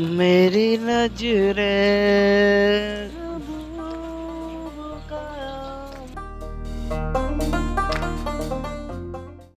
मेरी 0.00 0.76
नज़रें 0.80 2.31